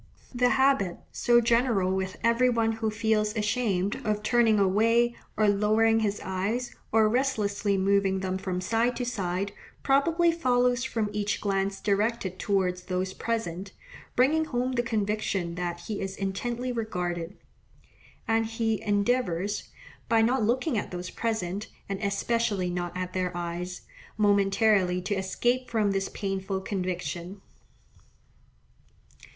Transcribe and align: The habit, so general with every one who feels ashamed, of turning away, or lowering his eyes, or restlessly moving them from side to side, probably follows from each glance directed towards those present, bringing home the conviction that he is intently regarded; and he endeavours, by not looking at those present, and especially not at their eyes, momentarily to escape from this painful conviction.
The 0.33 0.49
habit, 0.49 0.97
so 1.11 1.39
general 1.41 1.93
with 1.95 2.17
every 2.23 2.49
one 2.49 2.71
who 2.71 2.89
feels 2.89 3.35
ashamed, 3.35 3.97
of 4.03 4.23
turning 4.23 4.57
away, 4.59 5.15
or 5.37 5.47
lowering 5.47 5.99
his 5.99 6.19
eyes, 6.25 6.73
or 6.91 7.07
restlessly 7.07 7.77
moving 7.77 8.21
them 8.21 8.39
from 8.39 8.61
side 8.61 8.95
to 8.95 9.05
side, 9.05 9.51
probably 9.83 10.31
follows 10.31 10.83
from 10.83 11.11
each 11.13 11.39
glance 11.39 11.79
directed 11.79 12.39
towards 12.39 12.85
those 12.85 13.13
present, 13.13 13.73
bringing 14.15 14.45
home 14.45 14.71
the 14.71 14.81
conviction 14.81 15.53
that 15.53 15.81
he 15.81 16.01
is 16.01 16.15
intently 16.17 16.71
regarded; 16.71 17.37
and 18.27 18.47
he 18.47 18.81
endeavours, 18.81 19.69
by 20.09 20.23
not 20.23 20.41
looking 20.41 20.79
at 20.79 20.89
those 20.89 21.11
present, 21.11 21.67
and 21.87 21.99
especially 22.01 22.71
not 22.71 22.97
at 22.97 23.13
their 23.13 23.31
eyes, 23.37 23.81
momentarily 24.17 24.99
to 24.99 25.13
escape 25.13 25.69
from 25.69 25.91
this 25.91 26.09
painful 26.09 26.59
conviction. 26.59 27.39